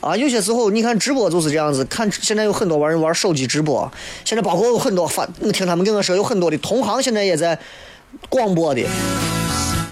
[0.00, 3.90] 啊，有些时候你看直播就是这样子，看现在有很多玩人玩手机直播，
[4.24, 7.58] 现在包括有很多发，我听他们跟我说，有很多的同行现在也在
[8.28, 8.86] 广播的，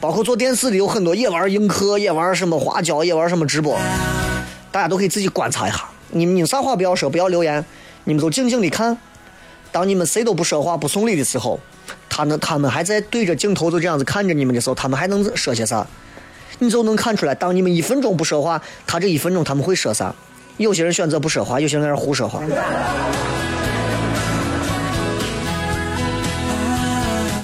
[0.01, 3.77] 包括做电视的有很多也玩映客，也玩什么花椒，也玩什么直播，
[4.71, 5.85] 大家都可以自己观察一下。
[6.11, 7.64] 你们有啥话不要说，不要留言，
[8.05, 8.97] 你们都静静的看。
[9.73, 11.59] 当你们谁都不说话、不送礼的时候，
[12.09, 15.85] 他们他们还在对着镜头就这样子看着你们的时候，他们还能说些啥？
[16.59, 20.14] 你就能看出来，当你们一分钟不说话，他这一分钟他们会说啥？
[20.57, 22.40] 有些人选择不说话，有些人在那胡说话。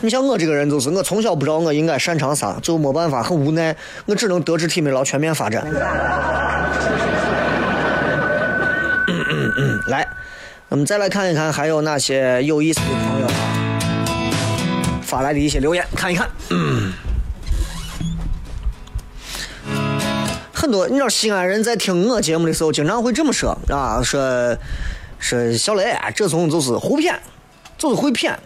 [0.00, 5.62] 你像我这个人，就是我从小不知道我应该擅长啥，就没办法，很无奈，我只能德智体美劳全面发展。
[9.06, 10.08] 嗯嗯嗯，来，
[10.70, 13.32] 我们再来看一看还有哪些有意思的朋友啊
[15.02, 16.26] 发来的一些留言，看一看。
[16.48, 16.92] 嗯。
[20.62, 24.56] 很多，你知道西安人在听我节目的时候，经常会这么说啊，说
[25.18, 27.18] 说小雷啊，这种就是胡骗，
[27.76, 28.38] 就是会骗，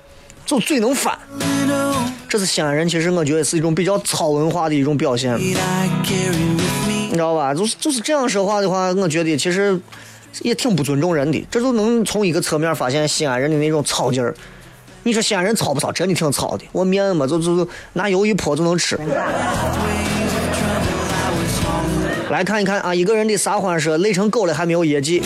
[0.47, 1.15] 就嘴能翻。
[2.27, 5.53] 这是西安人，其实我觉得是一种比较糙文化的一种表现，你
[7.13, 7.53] 知道吧？
[7.53, 9.79] 就是就是这样说话的话，我觉得其实
[10.41, 11.47] 也挺不尊重人的。
[11.51, 14.35] 这就能从一个侧面发现西安人的那种糙劲儿。
[15.03, 15.93] 你说西安人糙不糙？
[15.93, 16.65] 真的挺糙的。
[16.73, 18.99] 我面嘛，就就拿油一泼就能吃。
[22.31, 25.23] 来看一看啊，一个人的撒欢说累成狗了还没有业绩，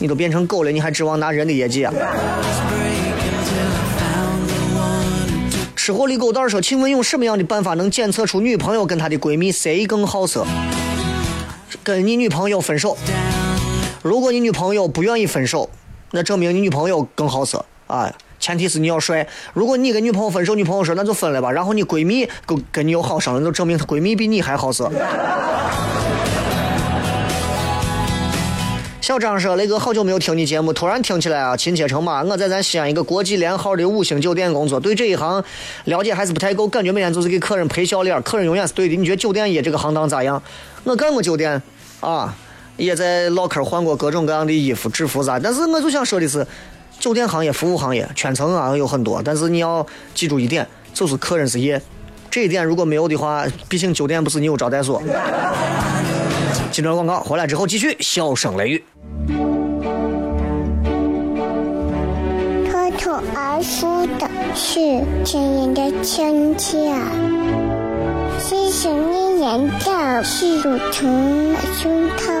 [0.00, 1.92] 你都变成狗了，你还指望拿人的业绩啊？
[5.76, 10.44] 吃货李狗蛋说，请问用什么样的办法能检测出女朋友跟她的闺蜜谁更好色？
[11.84, 12.96] 跟你女朋友分手，
[14.02, 15.70] 如果你女朋友不愿意分手，
[16.10, 18.12] 那证明你女朋友更好色啊。
[18.44, 19.26] 前提是你要帅。
[19.54, 24.92] 如果你跟女朋友分手，女朋友说那就分了吧，然后你闺蜜跟跟你有好上了，那就证明她闺蜜比你还好色。
[29.00, 32.22] 小张说：“雷哥，好久没有听你节目，突然听起来啊，亲切成马。
[32.22, 35.42] 我在咱西安一个国际连号的五星酒店工作，对这一行
[35.84, 38.94] 了解还是不太够，感觉每天就是给客人陪笑脸，客人永远是对的。
[38.94, 40.42] 你觉得酒店业这个行当咋样？
[40.84, 41.62] 我干过酒店
[42.00, 42.36] 啊，
[42.76, 45.38] 也在唠嗑换过各种各样的衣服、制服啥。
[45.38, 46.46] 但是我就想说的是，
[47.04, 51.78] 酒店行业、服务行业圈层啊有很多，但是你要记住一点，就是客人是业。
[52.30, 55.02] 这一点如果没有的话，毕竟酒店不是你有招待所。”
[56.72, 58.82] 进段广告，回来之后继续笑声雷雨。
[62.70, 66.90] 脱口而出的是亲人的亲切，
[68.40, 72.32] 谢谢你年的是乳虫的胸膛，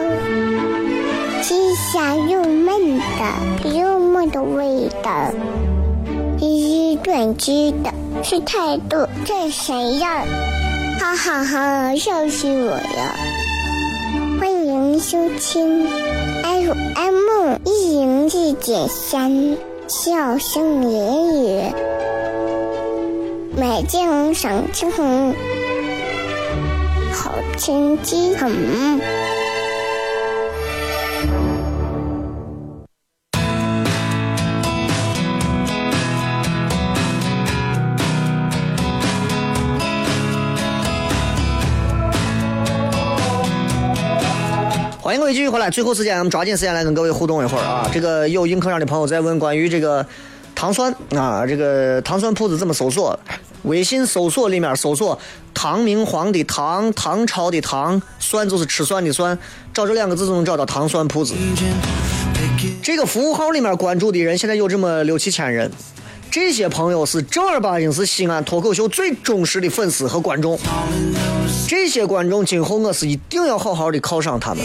[1.42, 1.54] 吃
[1.92, 3.04] 下又闷的
[4.24, 5.30] 又闷的味道，
[6.38, 10.24] 一断肢的是态度，这谁呀？
[10.98, 12.80] 哈哈哈，笑死我了！
[14.40, 15.86] 欢迎收听
[16.42, 19.56] FM 一零四点三，
[19.88, 21.72] 笑声言语，
[23.56, 25.34] 美景赏青红，
[27.12, 28.50] 好天气很。
[45.14, 47.88] 欢迎各位继续回来，最后时间我们抓紧时间来跟各位互动一会儿啊！
[47.94, 50.04] 这个有映客上的朋友在问关于这个
[50.56, 53.16] 糖蒜啊，这个糖蒜铺子怎么搜索？
[53.62, 55.16] 微信搜索里面搜索
[55.54, 59.38] “唐明皇的唐，唐朝的唐，蒜就是吃蒜的蒜”，
[59.72, 61.32] 找这两个字就能找到糖蒜铺子。
[62.82, 65.70] 这个服务号里面关注的人现在有这么六七千人，
[66.34, 70.58] 这些朋友是正儿八经是西安脱口秀最忠实的粉丝和观众。
[71.68, 74.64] 这些观众今后我是一定要好好的犒赏他们，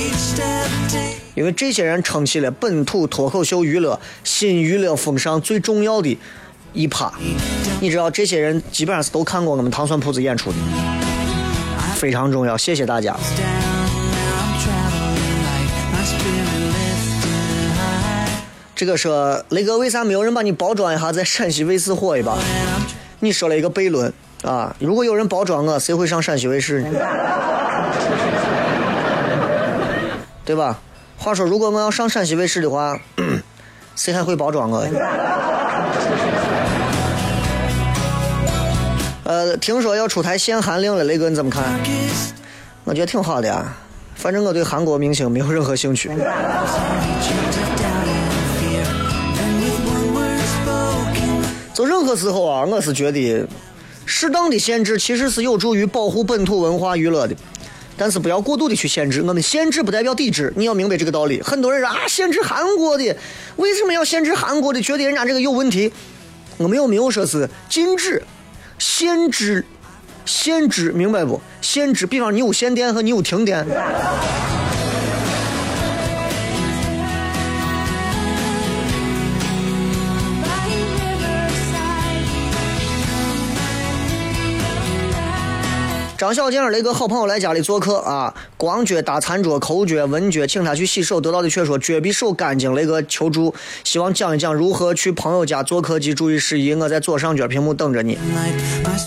[1.35, 6.17] 因为这些人撑起了本土脱口秀娱乐新娱乐风尚最重要的
[6.73, 7.13] 一趴。
[7.79, 10.55] 你知道，这些人基本上是都看过我们糖蒜铺子演出的，
[11.93, 12.57] 非常重要。
[12.57, 13.15] 谢谢大家。
[18.79, 22.37] 这个说雷哥，为啥没有人帮你包装一下，在陕西卫视火一把？
[23.19, 24.73] 你说了一个悖论啊！
[24.79, 26.89] 如果有人包装我，谁会上陕西卫视呢？
[30.45, 30.79] 对吧？
[31.17, 32.97] 话说，如果我要上陕西卫视的话，
[33.97, 34.87] 谁还会包装我？
[39.25, 41.65] 呃，听说要出台限韩令了，雷哥你怎么看？
[42.85, 43.75] 我觉得挺好的呀，
[44.15, 46.09] 反正我对韩国明星没有任何兴趣。
[51.79, 53.47] 就任何时候啊，我是觉得
[54.05, 57.33] 适当的限制其实是有助于保护本土文化娱乐的，
[57.95, 59.21] 但是不要过度的去限制。
[59.21, 61.41] 我们限制不代表抵制，你要明白这个道理。
[61.41, 63.15] 很多人说啊，限制韩国的，
[63.55, 64.81] 为什么要限制韩国的？
[64.81, 65.89] 觉得人家这个有问题。
[66.57, 68.21] 我们有没有说是禁止、
[68.77, 69.63] 限制、
[70.25, 71.39] 限制，明白不？
[71.61, 73.65] 限制，比方你有限电和你有停电。
[86.29, 92.75] 张小静雷哥好朋友来家里做客啊，光脚搭餐桌，抠脚闻脚，请他去洗手，得到的却说脚比手干净。
[92.75, 96.75] 雷哥求助，希望讲一讲如何去朋友家做客及注意事宜。
[96.75, 98.19] 我在左上角屏幕等着你。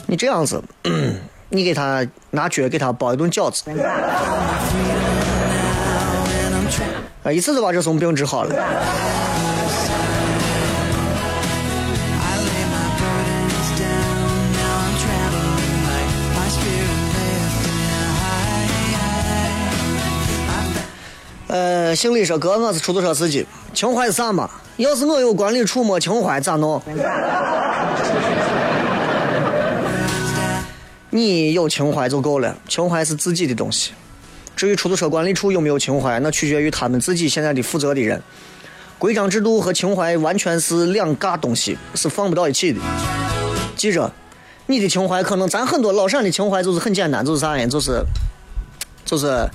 [0.09, 0.61] 你这样子，
[1.51, 3.71] 你给他拿脚给他包一顿饺子，
[7.23, 9.32] 啊，一次就把这种病治好了。
[21.93, 24.49] 呃，姓李说哥，我是出租车司机，情怀是啥嘛？
[24.79, 26.81] 要是我有管理处没情怀咋弄？
[31.11, 33.93] 你有情怀就够了，情怀是自己的东西。
[34.57, 38.23] 至于出租车管理处有没有情怀，那取决于他们自己现在的负责的人。
[38.99, 42.81] 规章制度和情怀完全是两嘎东西，是放不到一起的。
[43.77, 44.11] 记着，
[44.65, 47.67] 你的情怀可能咱很多老陕的情怀就是很简单，就是啥呀？
[47.67, 48.03] 就是
[49.05, 49.47] 就是，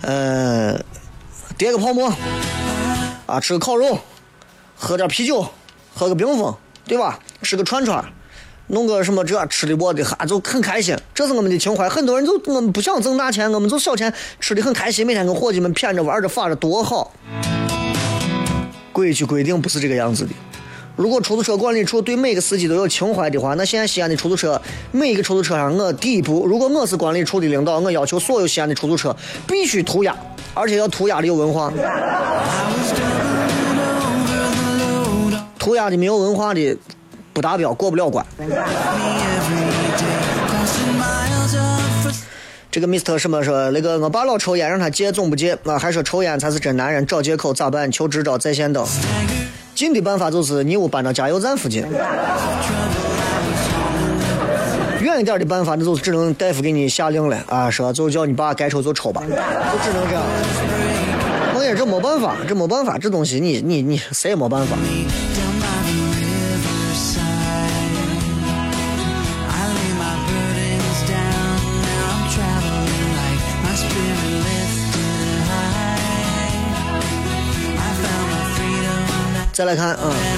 [0.00, 0.76] 呃，
[1.58, 2.12] 叠个泡沫，
[3.24, 3.98] 啊，吃个烤肉，
[4.76, 5.46] 喝点啤酒，
[5.94, 6.54] 喝个冰峰，
[6.86, 7.18] 对吧？
[7.40, 8.04] 吃个串串，
[8.66, 11.88] 弄个什么这吃的我的哈就很开心，这是我们的情怀。
[11.88, 17.10] 很多人就我们不想挣大钱，我们就小钱吃的很开心，每天跟伙计们谝着玩着发着多好。
[18.92, 20.32] 规矩规定不是这个样子的。
[20.94, 24.60] 如果出租车管理处对每个司机都有情怀的话，那现在西安的出租车
[24.92, 30.16] 每一个出租车上，我第一步，如果我是管理处的领导，我要求所有西安的出租车必须涂鸦，
[30.56, 31.70] 而且要涂鸦的有文化。
[35.58, 36.78] 涂鸦的没有文化的
[37.32, 38.24] 不达标，过不了关。
[42.70, 47.92] 这个 Mr 什么说那个我爸老抽烟，让他戒总不戒啊，还说抽烟才是真男人，找借口咋办？
[47.92, 48.86] 求支招在线等。
[49.74, 51.84] 近的办法就是你屋搬到加油站附近，
[55.20, 57.70] 一点的办法，那就只能大夫给你下令了啊。
[57.70, 60.22] 说就叫你爸该抽就抽吧，就只能这样。
[61.54, 64.76] 梦魇这没办法，这没办法，这东西你你你谁也没办法。
[79.52, 80.35] 再来看啊。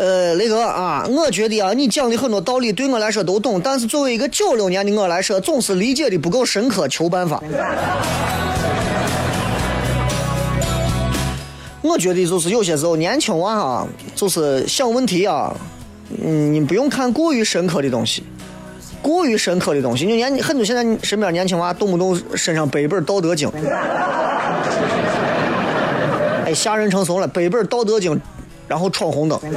[0.00, 7.38] 呃，雷哥啊，我觉得啊，你讲的很多道理对我来说都懂，但是作为一个九六年的我来说，总是理解的不够深刻，求办法。
[11.82, 15.54] 我觉得就是有些时候年轻娃啊，就是想问题啊，
[16.24, 18.22] 嗯，你不用看过于深刻的东西，
[19.02, 20.06] 过于深刻的东西。
[20.06, 23.46] 你年很多现在身边年轻娃动不动身上背一本《道德经》，
[26.46, 28.16] 哎，吓人成怂了，背一本《道德经》，
[28.70, 29.36] 然后闯红灯。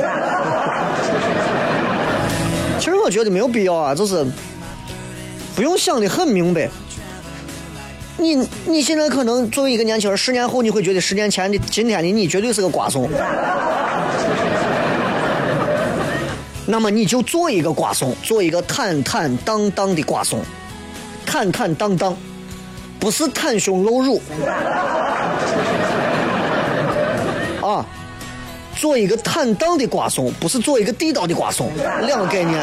[2.80, 4.26] 其实我觉得没有必要啊，就是
[5.56, 6.68] 不用想的很明白。
[8.18, 8.36] 你
[8.66, 13.08] 你现在可能作为一个年轻人，十年后你会觉得十年前的今天的你绝对是个瓜怂。
[16.66, 20.40] 那么你就做一个瓜怂，做一个坦坦荡荡的瓜怂，
[21.24, 22.18] 坦坦荡荡，
[23.00, 24.20] 不是袒胸露乳
[27.62, 27.86] 啊，
[28.76, 31.72] 做一个坦荡的瓜怂，不是做一个地道的瓜怂，
[32.06, 32.60] 两个概念。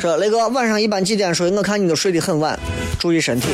[0.00, 1.50] 这雷哥晚上一般几点睡？
[1.50, 2.58] 我看你都睡得很晚，
[2.98, 3.48] 注意身体。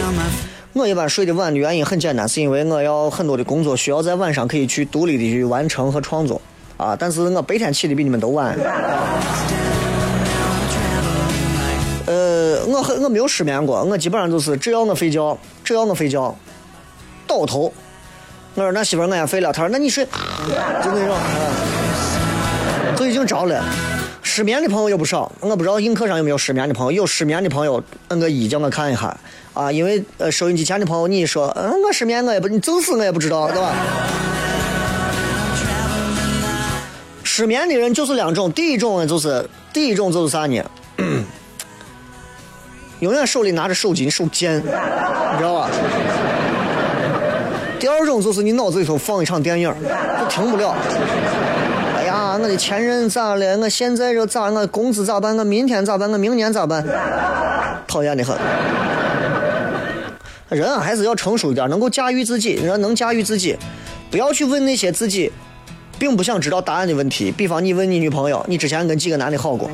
[0.73, 6.41] 我一般睡得晚的原因很简单，是因为我要很多的工作需要在晚上可以去独立的去完成和创作
[6.77, 6.97] 啊。
[6.99, 8.57] 但是我白天起的比你们都晚。
[12.11, 16.37] 呃，我很我没有失眠过，我基本上就是只要我睡觉，只要我睡觉，
[17.25, 17.73] 倒头。
[18.57, 20.05] 我说那媳妇儿我也睡了，她说那你睡，
[20.83, 21.17] 就那种，
[22.97, 23.65] 都已经着了。
[24.25, 29.17] 失眠的朋友也不少，我不知道映客上有没有失眠的朋友，有失眠的朋友摁个一叫我看一下
[29.55, 33.73] 啊，因为呃收音机前的朋友你一说嗯我失眠我也不你就是我也不知道对吧？
[37.23, 40.61] 失眠的人就是两种，第一种就是第一种就是啥呢？
[43.01, 44.63] 永远手里拿着手机，你手贱，你
[45.39, 45.69] 知道吧？
[47.79, 49.75] 第二种就是你脑子里头放一场电影，
[50.19, 50.77] 都停不了。
[51.97, 53.57] 哎呀，我的前任咋了？
[53.57, 54.51] 我现在这咋？
[54.51, 55.35] 我工资咋办？
[55.39, 56.11] 我明天咋办？
[56.13, 56.85] 我明年咋办？
[57.87, 58.37] 讨厌的很。
[60.51, 62.53] 人啊，还是要成熟一点，能够驾驭自己。
[62.55, 63.57] 人能驾驭自己，
[64.11, 65.33] 不要去问那些自己
[65.99, 67.33] 并不想知道答案的问题。
[67.33, 69.71] 比方你问你女朋友，你之前跟几个男的好过？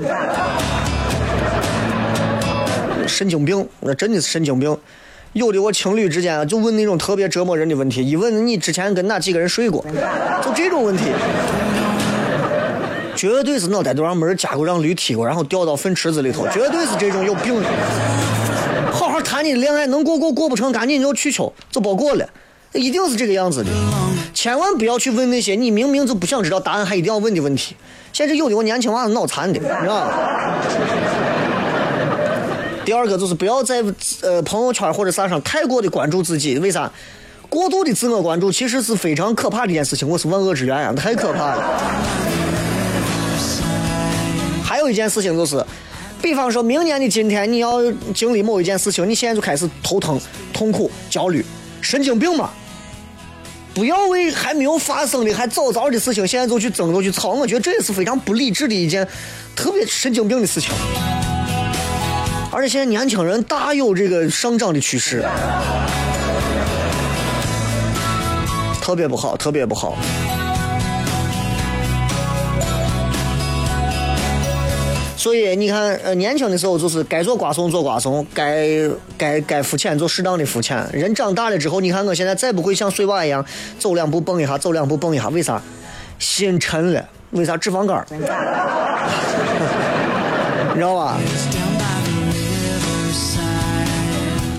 [3.06, 4.76] 神经病，那真的是神经病。
[5.32, 9.84] 有的我情侣之间啊就问那种特别折磨人的问题，一问你之前跟哪几个人睡过，
[10.42, 11.04] 就这种问题，
[13.14, 17.68] 绝对是脑袋都让门夹过，让驴踢过，然后掉到粪池子里头，绝对是这种有病的。
[18.90, 22.26] 好好谈你的恋爱，能过过过不成，赶紧就去求，就包过了，
[22.72, 23.70] 一定是这个样子的。
[24.32, 27.76] 千万不要去问那些你明明就不想知道答案还一定要问的问题。
[28.12, 30.12] 现在有的我年轻娃子脑残的，你知道吗？
[32.86, 33.82] 第二个就是不要在
[34.22, 36.90] 呃朋友圈或者啥上太过的关注自己，为啥？
[37.48, 41.80] 过度的自我关注其实是非常可怕的一件事情，我是万恶之源呀，太可怕了。
[44.62, 45.64] 还有一件事情就是，
[46.22, 47.80] 比方说明年的今天你要
[48.14, 50.20] 经历某一件事情，你现在就开始头疼、
[50.52, 51.44] 痛苦、焦虑，
[51.80, 52.50] 神经病嘛！
[53.74, 59.06] 不要为还没有发生的、还早早的事情，现在就去争、就去吵，我觉得这也是非常不理智的一件
[59.56, 60.70] 特别神经病的事情。
[62.56, 65.22] 而且现在年轻人大有这个上涨的趋势，
[68.80, 69.94] 特别不好，特别不好。
[75.18, 78.66] 所以你看，呃，年轻的时候就是该做瓜怂做瓜怂，该
[79.18, 80.82] 该该浮浅做适当的浮浅。
[80.94, 83.44] 人长大了之后，你看我现在再不会像碎娃一样
[83.78, 85.60] 走两步蹦一下，走两步蹦一下，为啥？
[86.18, 87.54] 心沉了，为啥？
[87.58, 88.02] 脂肪肝，
[90.72, 91.18] 你知道吧？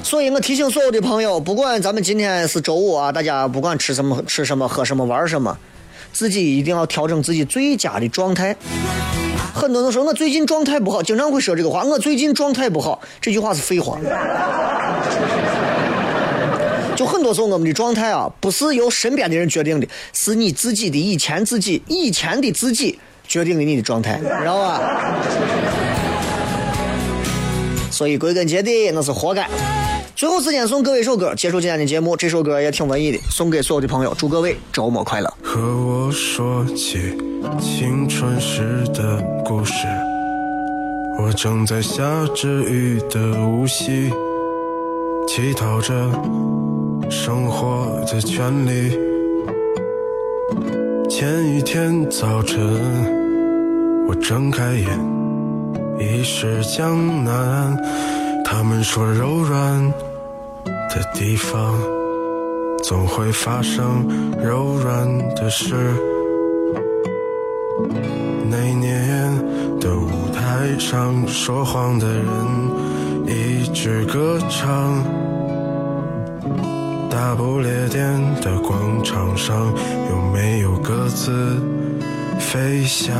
[0.07, 5.57] 所以我提醒所有的朋友，不管咱们今天是周五啊，大家不管吃什么、吃什么、喝什么、玩什么，
[6.13, 8.55] 自己一定要调整自己最佳的状态。
[9.53, 11.83] 很多人说我最近状态不好，经常会说这个话。
[11.83, 13.99] 我最近状态不好，这句话是废话。
[16.95, 22.97] 就很多时候我们的状态啊，不是由身边的人决定的，是你自己的以前自己以前的自己
[23.27, 24.79] 决定的你的状态，知道吧？
[27.91, 29.45] 所以归根结底那是活该。
[30.17, 32.17] 最后时间送各位一首歌，结束今天的节目。
[32.17, 35.31] 这首歌也挺文艺的，送给所有的朋友，祝各位周末快乐。
[35.43, 37.15] 和我说起
[37.59, 39.85] 青春时的故事，
[41.19, 42.01] 我正在下
[42.33, 44.11] 着雨的无锡，
[45.27, 45.93] 乞讨着
[47.11, 48.97] 生活的权利。
[51.07, 52.57] 前一天早晨，
[54.07, 54.99] 我睁开眼，
[55.99, 57.77] 已是江南。
[58.43, 59.93] 他们说柔软
[60.89, 61.77] 的地方，
[62.83, 64.07] 总会发生
[64.41, 65.75] 柔软的事。
[68.49, 69.31] 那年
[69.79, 72.25] 的舞台上，说谎的人
[73.25, 75.03] 一直歌唱。
[77.09, 79.73] 大不列颠的广场上，
[80.09, 81.57] 有没有鸽子
[82.39, 83.15] 飞翔？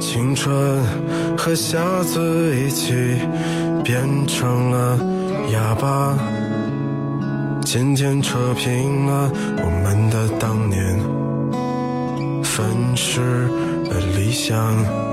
[0.00, 0.82] 青春
[1.36, 2.92] 和瞎子一起
[3.84, 4.98] 变成了
[5.50, 6.16] 哑巴，
[7.62, 10.98] 渐渐扯平了我们的当年，
[12.42, 12.64] 粉
[12.96, 13.48] 饰
[13.90, 15.11] 的理想。